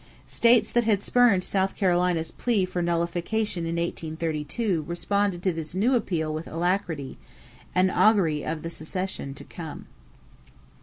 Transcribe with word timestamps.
States 0.25 0.71
that 0.71 0.85
had 0.85 1.03
spurned 1.03 1.43
South 1.43 1.75
Carolina's 1.75 2.31
plea 2.31 2.65
for 2.65 2.81
nullification 2.81 3.65
in 3.65 3.75
1832 3.75 4.83
responded 4.87 5.43
to 5.43 5.53
this 5.53 5.75
new 5.75 5.93
appeal 5.93 6.33
with 6.33 6.47
alacrity 6.47 7.19
an 7.75 7.91
augury 7.91 8.43
of 8.43 8.63
the 8.63 8.71
secession 8.71 9.35
to 9.35 9.43
come. 9.43 9.85